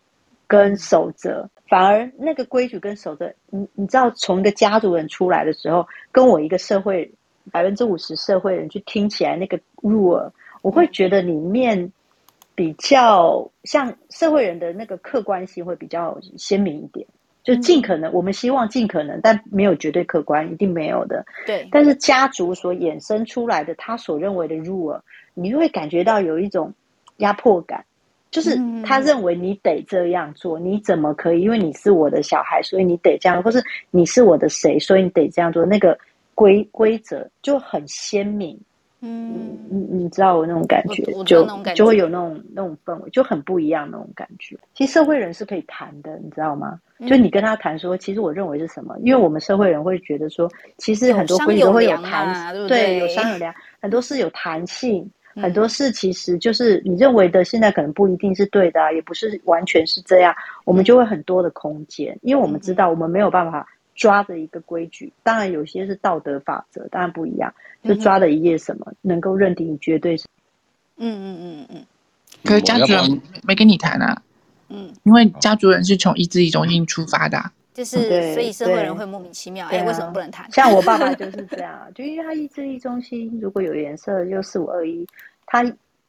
[0.46, 1.48] 跟守则。
[1.72, 7.10] 反而那个规矩跟守则，你你知道，从一个家族人出来的时候，跟我一个社会
[7.50, 10.30] 百分之五十社会人去听起来那个 rule，，
[10.60, 11.90] 我会觉得里面
[12.54, 17.06] 比较像社会人的那个客观性会比较鲜明一点，
[17.42, 21.24] 就尽可能、嗯、我们希望尽可能，但没有绝对客观，一定没有的。
[21.46, 21.66] 对。
[21.72, 25.00] 但是家族所衍生出来的他所认为的 rule，
[25.32, 26.74] 你就会感觉到有一种
[27.16, 27.82] 压迫感，
[28.32, 31.42] 就是他认为你得这样做，嗯、你怎么可以？
[31.42, 35.64] 因为你是我的小孩，所以你得这样，或是你是我的谁，所以你得这样做。
[35.64, 35.96] 那个
[36.34, 38.58] 规规则就很鲜明。
[39.04, 44.56] 嗯，你你知道我那种感觉，就就会有那种那种氛围，就很不一样那种感觉。
[44.74, 46.78] 其实社会人是可以谈的，你知道吗？
[47.00, 48.96] 嗯、就你跟他谈说，其实我认为是什么？
[49.00, 63.66] 因为我们社会人会觉得说，其实很多规则会有弹，啊、对，对，有商有量，很多是有弹性，嗯、很多事其实就是你认为的，现在可能不一定是对的，啊，也不是完全是这样，我们就会很多的空间，因为我们知道我们没有办法。
[63.94, 67.52] 抓着一个规矩，当然有些是道德法则，当然不一样。
[67.84, 70.24] 就抓了一页什么，嗯、能够认定你绝对是。
[70.96, 71.84] 嗯嗯嗯嗯。
[72.42, 74.22] 可是家族人没跟你谈啊。
[74.70, 74.90] 嗯。
[75.02, 80.50] 因为家族人是从意志力中心出发的、啊，就是所以社会人会莫名其妙，哎、欸，为什么不能谈？
[80.52, 85.06] 像我爸爸就是这样，就因为他意志力中心如果有颜色，就四五二一，
[85.46, 85.64] 他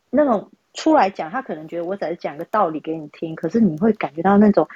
[0.10, 4.68] 那种出来讲，他可能觉得我只是讲个道理给你听，可是你会感觉到那种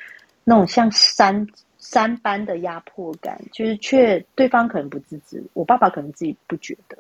[0.43, 1.47] 那种像山。
[1.80, 6.97] 三般的压迫感，就是却对方可能不自知，我爸爸可能自己不觉得。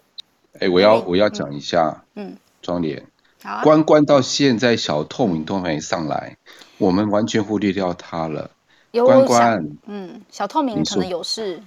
[0.53, 3.03] 哎、欸，我要我要讲一下，嗯，庄莲，
[3.43, 6.37] 好、啊，关关到现在小透明都没上来，
[6.77, 8.49] 我们完全忽略掉他了。
[8.97, 11.61] 有关关，嗯，小透明可能有事，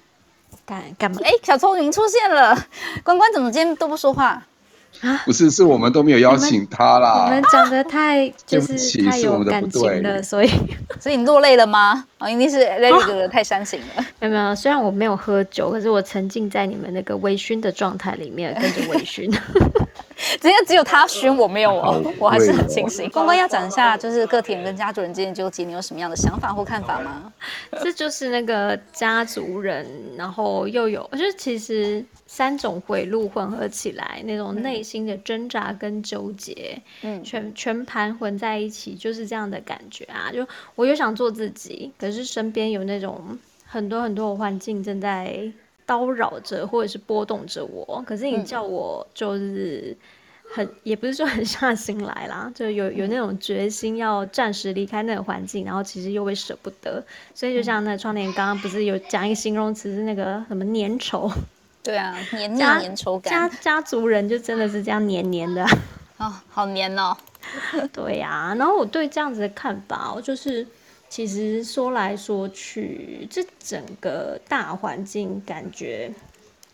[0.66, 1.18] 干干嘛？
[1.24, 2.56] 哎、欸，小透明出现了，
[3.04, 4.42] 关关怎么今天都不说话？
[5.02, 7.24] 啊，不是，是我们都没有邀请他啦。
[7.24, 10.50] 我们讲的太就是太有感情了，所以
[10.98, 12.04] 所以你落泪了吗？
[12.18, 14.04] 哦，一定是 Larry 哥哥太煽情了。
[14.18, 19.32] 没有没有，虽然我没有喝酒，可是我沉浸在你们那个微醺的状态里面，跟着微醺。
[20.40, 23.08] 今天只有他熏，我没有哦，我还是很清醒。
[23.10, 27.32] 关关要讲一下，就是个体人跟家族人之间纠结，你有什么样的想法或看法吗？
[27.82, 40.30] 这就是那个家族人，然后又有，我觉得其实三种回路混合起来，那种内心的挣扎跟纠结，嗯，全全盘混在一起，就是这样的感觉啊。
[40.32, 45.50] 就我又想做自己，可是身边有那种很多很多的环境正在。
[45.86, 49.96] 叨扰着或者是波动着我，可是你叫我就是
[50.54, 57.02] 很，嗯、也不是说狠下心来啦，就有有那种决心要暂时离开那个环境，然后其实又会舍不得，
[57.34, 61.32] 所以就像那窗帘刚刚不是有讲一个形容词是那个什么粘稠？
[61.82, 63.32] 对啊，黏 腻粘稠感。
[63.32, 65.64] 家家族人就真的是这样黏黏的，
[66.18, 67.16] 哦，好黏哦。
[67.92, 70.66] 对呀，啊，然后我对这样子的看法，我就是。
[71.12, 76.08] 其实说来说去，这整个大环境感觉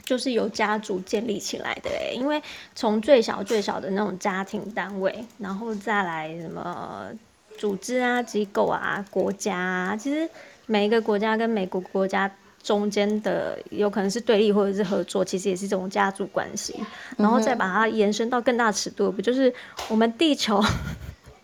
[0.06, 2.40] 就是由家族建立起来的诶，因为
[2.74, 7.10] 从最小最小的那种家庭单位，然后再来什么
[7.58, 10.26] 组织啊、机构啊、国家啊，其实
[10.66, 12.30] 每一个国家跟每个国家
[12.62, 16.74] 中间的有可能是对立或者是合作，其实也是这种家族关系，
[17.16, 19.52] 然后再把它延伸到更大尺度，不就是
[19.88, 20.62] 我们地球？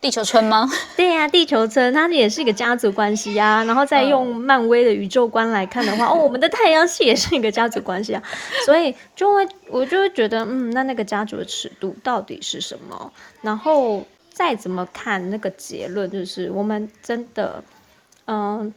[0.03, 0.69] 地球村吗？
[0.97, 3.63] 对呀、啊，地球村它也是一个家族关系啊。
[3.65, 8.23] 然后再用漫威的宇宙观来看的话，哦，我们的太阳系也是一个家族关系啊。
[8.67, 13.13] 所以就会我就会觉得，嗯，那那个家族的尺度到底是什么？
[13.43, 17.63] 然后再怎么看那个结论，就是我们真的，
[18.27, 18.75] 嗯。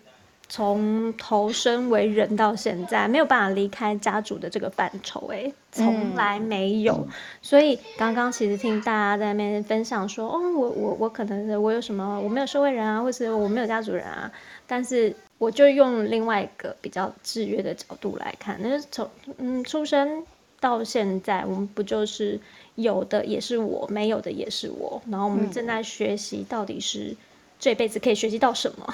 [0.48, 6.94] 从投身为人到现在，没有办法离开家族的这个范畴，哎，从来没有。
[6.94, 7.08] 嗯、
[7.42, 14.32] 所以刚刚其实听大家在那边分享说，哦，我我我可能我有什么，我没有社会人啊，或是我没有家族人啊，
[14.68, 20.24] 但是我就用另外一个比较制约的角度来看，那就是从嗯出生
[20.60, 22.40] 到现在，我们不就是
[22.76, 27.16] 有的也是我，没有的也是我，然后我们正在学习到底是
[27.60, 28.86] 这辈子可以学习到什么。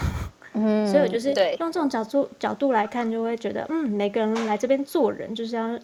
[0.54, 5.80] 嗯，所以我就是用这种角度角度来看，就会觉得，嗯，每个人来这边做人，就是要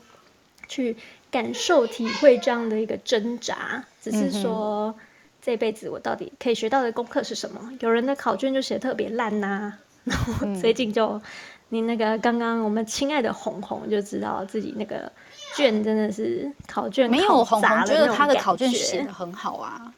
[0.68, 0.98] 去
[1.32, 3.86] 感受、体会这样的一个挣扎。
[4.02, 4.94] 只是说，
[5.42, 7.72] 这辈子我到底可以学到的功课是什么？
[7.80, 11.22] 有人的考卷就写特别烂呐、啊，然后最近就，
[11.70, 15.12] 你那个刚刚我们亲爱的红红就知道自己那个
[15.56, 19.94] 卷真的是考卷考没有红红觉得他的考卷写的很好啊。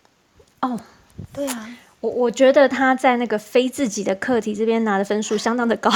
[0.61, 0.79] 哦，
[1.33, 1.69] 对啊。
[2.01, 5.91] 我我觉得他在那个非自己的课题这边拿的分数相当的高，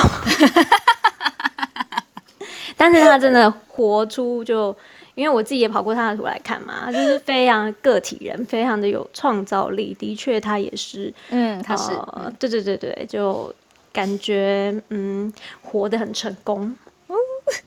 [2.75, 4.75] 但是他真的活出就，
[5.15, 13.53] 因为我自己也跑过他的图来看嘛，就是非常个体人，非常的有创造力，的确他也是，嗯，他是，呃，对对对对，就
[13.93, 16.75] 感觉嗯活得很成功，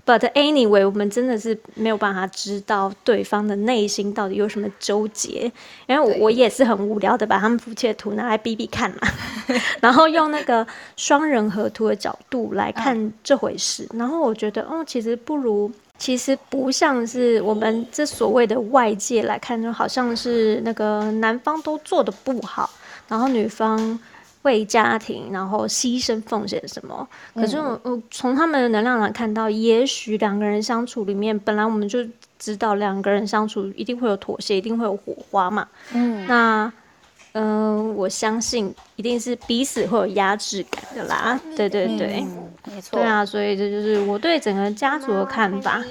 [0.07, 5.53] But anyway，我们真的是没有办法知道对方的内心到底有什么纠结，
[5.87, 9.09] 因为我我也是很无聊的把他们夫妻的图拿来比比看嘛，
[9.83, 22.71] 然后用那个双人合图的角度来看这回事，然后我觉得，哦，其实不如，其实不像是我们这所谓的外界来看，就好像是那个男方都做的不好，
[23.09, 23.99] 然后女方。
[24.47, 27.07] 为家庭，然后牺牲奉献什么？
[27.35, 31.99] 可是我我从他们的能量来看到，也许两个人相处里面，本来我们就
[32.39, 35.67] 知道两个人相处一定会有妥协，一定会有火花嘛。
[35.93, 36.73] 嗯，那
[37.33, 41.41] 嗯、呃，我相信一定是彼此会有压制感的啦。
[41.57, 43.01] 对对对，嗯、没错。
[43.01, 45.85] 对啊，所以这就是我对整个家族的看法。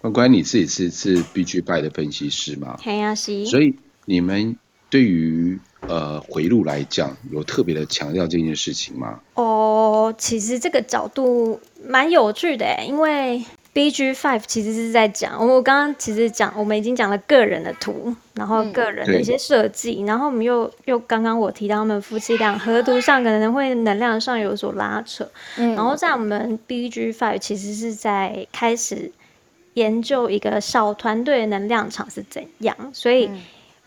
[0.00, 2.78] 关关，你自己是是 BG 的分析师吗？
[2.82, 3.44] 黑呀，是。
[3.44, 4.56] 所以你们
[4.88, 5.60] 对于。
[5.86, 9.20] 呃，回路来讲，有特别的强调这件事情吗？
[9.34, 29.12] 哦，其实这个角度蛮有趣的诶，因为 BG Five 其实是在讲，我刚刚其实讲，我们已经讲了个人的图，然后个人的一些设计，嗯、然后我们又又刚刚我提到他们夫妻俩合图上可能会能量上有所拉扯，嗯，然后在我们 BG Five 其实是在开始
[29.74, 33.30] 研究一个小团队的能量场是怎样，所以。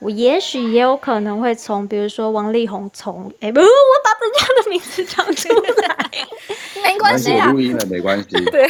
[0.02, 3.66] 嗯我也许也有可能会从，比如说王力宏从，哎、欸，不，我
[4.04, 5.48] 把人家的名字讲出
[5.84, 6.10] 来，
[6.84, 8.68] 没关系啊，录音了没关系， 对，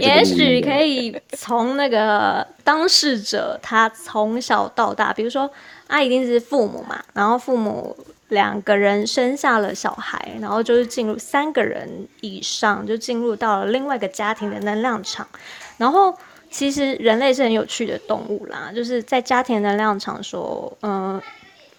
[0.00, 5.50] 也许可以从那个当事者他从小到大，比如说
[5.86, 7.94] 他一定是父母嘛，然后父母
[8.28, 15.28] 两个人生下了小孩，然后就是进入三个人以上就进入到了另外一个家庭的能量场，
[15.76, 16.16] 然后。
[16.54, 21.22] 其实人类是很有趣的动物啦，就是在家庭能量场说，嗯、呃，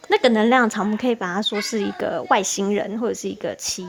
[0.10, 3.88] 那个能量场我们可以把它说是一个外星人或者是一个奇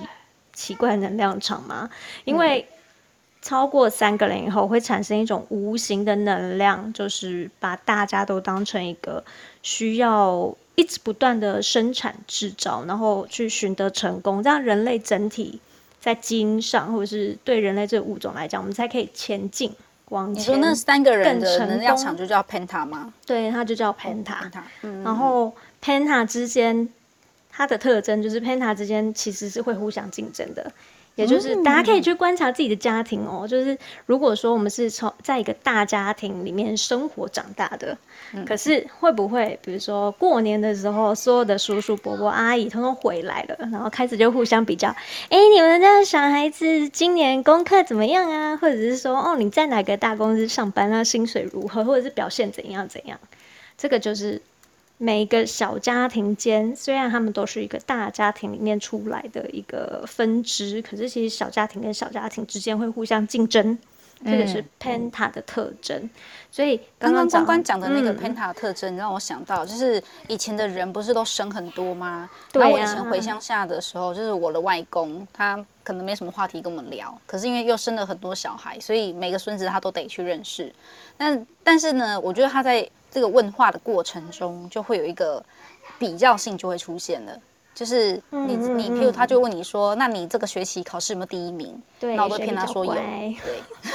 [0.53, 1.91] 奇怪的能量场嘛，
[2.25, 2.69] 因为
[3.43, 9.25] 超过三个人以后会产生一种无形的能量，就是把大家都当成一个
[9.65, 15.59] 需要一直不断的生产制造，然后去寻得成功，这样人类整体
[15.99, 19.75] 在基因上或者是对人类这个物种来讲，我们才可以前进。
[20.33, 23.13] 你说那三个人的能量场就叫 Penta 吗？
[23.27, 24.37] 对，它就叫 Penta。
[24.83, 26.89] 嗯、然后 Penta 之间，
[27.51, 30.73] 它的特征就是 Penta 之间其实是会互相竞争的。
[31.17, 37.97] 也就是大家可以去观察自己的家庭哦，就是如果说我们是从在一个大家庭里面生活长大的，
[38.47, 44.95] 可是会不会比如说过年的时候，所有的叔叔伯伯阿姨通通回来了，然后开始就互相比较，
[45.31, 48.57] 哎，你们家小孩子今年功课怎么样啊？
[48.57, 51.03] 或者是说，哦，你在哪个大公司上班啊？
[51.03, 51.83] 薪水如何？
[51.83, 53.19] 或者是表现怎样怎样？
[53.79, 54.43] 这个就是。
[54.99, 63.79] 每一个小家庭间，虽然他们都是一个大家庭里面出来的一个分支，可是其实小家庭跟小家庭之间会互相竞争，
[64.23, 66.09] 嗯、这个是 Penta 的特征。
[66.51, 72.31] 所以刚刚关关讲的那个 Penta 的特征，嗯、让我想到，就是以前的人不是都生很多吗？
[72.51, 72.69] 对啊。
[72.71, 80.73] 我以前回乡下的时候，就是我的外公，他可能没什么话题跟我们聊，可是因为又生了很多小孩，所以每个孙子他都得去认识。
[81.19, 85.43] 但但是呢，我觉得他在这个问话的过程中，就会有一个
[85.99, 87.33] 比较性就会出现了，
[87.75, 91.83] 就是你你，譬如他就问你说，那你这个学期考试有没有第一名？
[91.99, 92.93] 对，那我都骗他说有。
[92.93, 93.35] 对，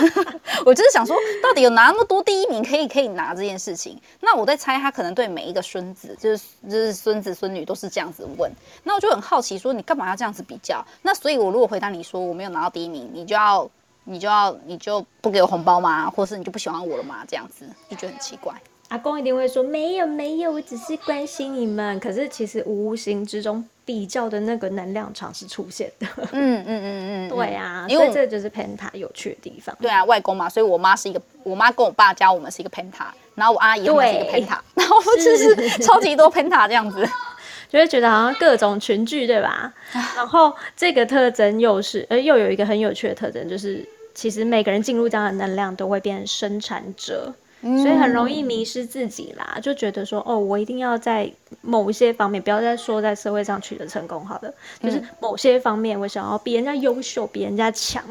[0.66, 3.96] 我就是想说，到底有拿那么多第一名可以可以拿这件事情？
[4.22, 8.52] 那我在猜，他可能对每一个孙子，就是就是孙子孙女都是这样子问。
[8.84, 10.84] 那我就很好奇，说你干嘛要这样子比较？
[11.04, 13.70] 那所以，我如果回答你说我没有拿到第一名，你就要
[14.04, 16.10] 你就要你就不给我红包吗？
[16.10, 17.24] 或是你就不喜欢我了吗？
[17.28, 18.52] 这样子就觉得很奇怪。
[18.92, 21.98] 阿公一定会说没有没有，我只是关心你们。
[22.02, 26.06] 可是其实无形之中比较的那个能量场是出现的。
[26.34, 29.74] 嗯嗯嗯嗯，对啊，因为这就是 Penta 有趣的地方。
[29.80, 37.08] 对啊，外公嘛，所以我妈是一个，我妈跟我爸教我们是一个 Penta，然后我阿姨也是一个 Penta， 然后就是超级多 Penta 这样子，
[37.72, 39.74] 就会觉得好像各种群聚，对吧？
[40.18, 47.34] 然后这个特征又是，呃，又有一个很有趣的特征，就是其实每个人进入这样的能量都会变成生产者。
[47.62, 58.04] 所以很容易迷失自己啦，就觉得说，哦，我一定要在某一些方面，不要再说在社会上取得成功好的，就是某些方面我想要比人家优秀，比人家强，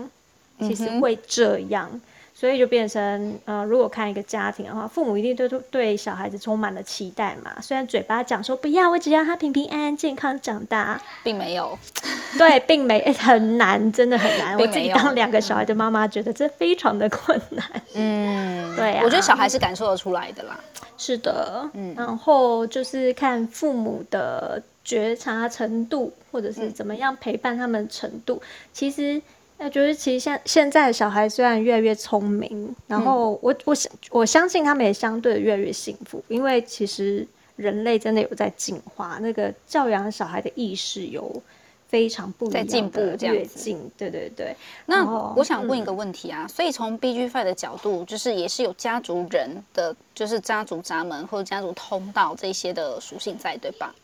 [0.61, 2.01] 其实会这样。
[2.41, 7.61] 所以就变成，呃，如果看一个家庭的话，父母一定对对小孩子充满了期待嘛。
[7.61, 11.79] 虽然嘴巴讲说不要，我只要他平平安安、健康长大，并没有。
[12.39, 14.59] 对，并没、欸、 很难，真的很难。
[14.59, 17.63] 我自己当两个小孩的妈妈，觉得这非常的困难。
[17.93, 19.03] 嗯，对啊。
[19.05, 20.59] 我觉得小孩是感受得出来的啦。
[20.97, 21.95] 是的，嗯。
[21.95, 28.41] 然后就是看父母的觉察程度，或者是怎么样陪伴他们程度，
[28.73, 29.21] 其实。
[29.63, 41.43] 那就是其实现现在的小孩虽然越来越聪明，然后我我相我相信他们也相对的越来越幸福，因为其实人类真的有在进化，那个教养小孩的意识有
[41.89, 43.77] 非常不一样的进步，这样子。
[43.99, 44.57] 对对对。
[44.87, 45.05] 那
[45.37, 53.95] 我想问一个问题啊，嗯、所以从 B G Five 的角度，就是也是有家族人的，就是家族闸门或者家族通道这些的属性在，对吧？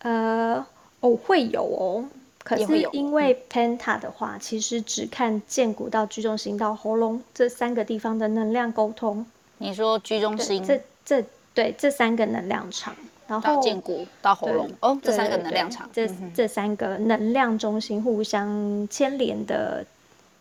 [0.00, 0.66] 呃，
[0.98, 2.04] 哦，会有哦。
[2.48, 9.26] 可是因为 Penta 的话，其实只看剑骨到居中心到喉咙这三个地方的能量沟通。
[9.58, 11.22] 你说居中心，这这
[11.52, 12.96] 对这三个能量场，
[13.26, 19.84] 然后剑骨到喉咙哦，这三个能量场，这这三个能量中心互相牵连的。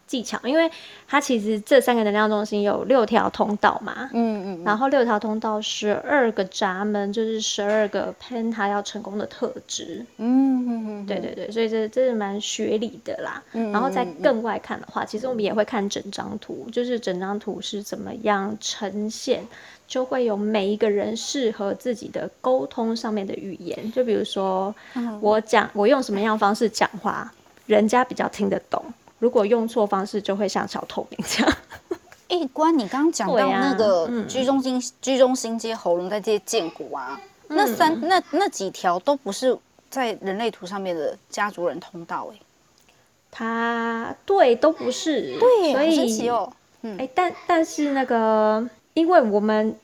[0.07, 0.71] 技巧，因为
[1.07, 13.43] 它其实这三个能量中心有六条通道嘛，嗯嗯，然后六条通道十二个闸门，就是十二个 Penta 要成功的特质，嗯嗯嗯，对对对，所以这这是蛮学理的啦。
[13.51, 19.43] 嗯，然后再更外看的话，其实我们也会看整张图，就是整张图是怎么样呈现，
[19.87, 24.73] 就会有每一个人适合自己的沟通上面的语言，就比如说
[25.19, 27.33] 我讲我用什么样的方式讲话，
[27.65, 28.81] 人家比较听得懂。
[29.19, 31.57] 如果用错方式，就会像小透明这样。
[32.27, 39.57] 一关，你刚刚讲到那个居中心、居中心接喉咙，在接建骨啊，那三那那几条都不是
[39.89, 42.39] 在人类图上面的家族人通道哎。
[43.31, 46.51] 它对都不是，对，所以神奇哦，
[46.97, 49.75] 哎，但但是那个，因为我们。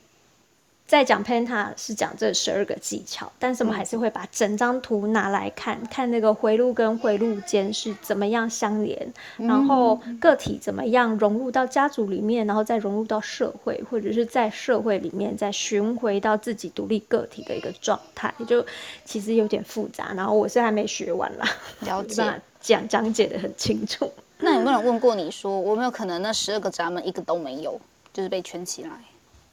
[0.86, 18.64] 在讲 Penta 是讲这十二个技巧，但是我们还是会把整张图拿来看，嗯、看那个回路跟回路间是怎么样相连，嗯、然后个体怎么样融入到家族里面，然后再融入到社会，或者是在社会里面再寻回到自己独立个体的一个状态，就
[19.06, 20.12] 其实有点复杂。
[20.14, 21.48] 然后我是还没学完啦，
[21.80, 22.22] 了解
[22.60, 24.12] 讲讲解的很清楚。
[24.38, 27.80] 那有没有人 问过你说，我有没有可能那十二个闸门一个都没有，
[28.12, 28.90] 就是被圈起来？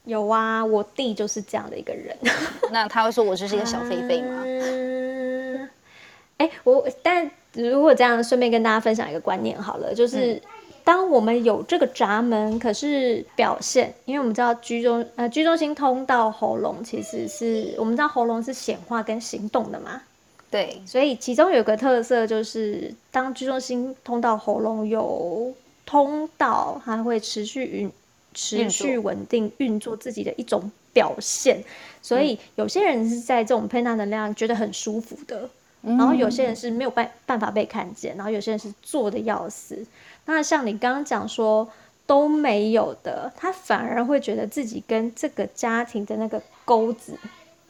[0.04, 2.16] 有啊，我弟就是这样的一个人。
[2.72, 4.42] 那他会说我就是一个小狒狒吗？
[4.44, 5.68] 嗯，
[6.38, 10.40] 哎，我但如果这样，顺便跟大家分享一个观念好了，就是、嗯、
[10.82, 20.02] 当我们有这个闸门，可是表现，因为我们知道居中呃居中心通到喉咙，其实是我们知道喉咙是显化跟行动的嘛。
[20.50, 25.54] 对，所以其中有个特色就是，当居中心通到喉咙有
[25.86, 27.92] 通道，它会持续运。
[28.34, 31.62] 持续稳定运作自己的一种表现，
[32.00, 35.48] 所以有些人是在这种 Penta 能量觉得很舒服的，
[35.82, 39.86] 然后有些人是没有办办法被看见，然后有些人是做的要死。
[40.26, 41.68] 那像你刚刚讲说
[42.06, 47.18] 都没有的，他反而会觉得自己跟这个家庭的那个钩子，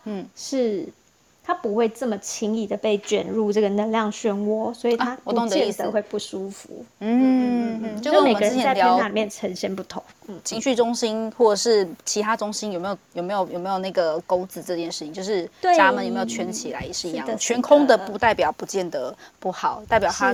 [0.04, 0.88] 嗯，是。
[1.44, 6.84] 他不会这么轻易的被卷入这个能量漩涡，所以他不见得会不舒服。
[6.98, 10.02] 啊、嗯嗯，就跟我们之前聊里面呈现不同。
[10.28, 17.34] 嗯，情绪中心或者是其他中心有没有有没有有没有那个钩子这件事情，就是闸门有没有圈起来也是一样的。
[17.36, 20.32] 全空的不代表不见得不好，代表他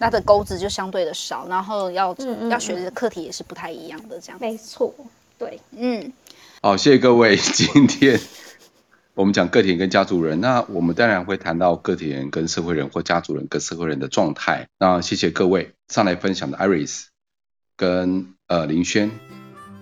[0.00, 2.14] 他的钩子就相对的少，然后要
[2.50, 4.38] 要学的课题也是不太一样的这样。
[4.40, 4.92] 没错，
[5.38, 6.12] 对，嗯。
[6.60, 8.18] 好，谢谢各位今天。
[9.18, 14.68] 我们讲个体人跟家族人，那我们当然会谈到个体人跟社会人或家族人跟社会人的状态。
[14.78, 17.06] 那谢谢各位上来分享的 Iris
[17.76, 19.10] 跟呃林轩，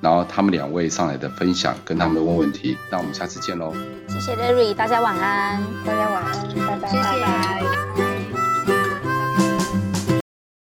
[0.00, 2.78] 然后他们两位上来的分享跟他们的问问题。
[2.90, 3.74] 那我们下次见喽。
[4.08, 6.32] 谢谢 Larry，大家晚安，大家晚安，
[6.66, 8.15] 拜拜，谢谢。